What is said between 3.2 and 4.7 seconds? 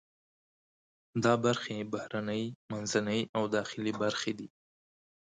او داخلي برخې دي.